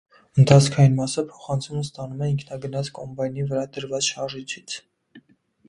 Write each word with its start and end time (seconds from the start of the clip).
Ընթացքային 0.43 0.95
մասը 0.99 1.23
փոխանցումն 1.33 1.83
ստանում 1.89 2.25
է 2.27 2.31
ինքնագնաց 2.37 2.91
կոմբայնի 2.97 3.47
վրա 3.53 3.69
դրված 3.79 4.11
շարժիչից։ 4.17 4.83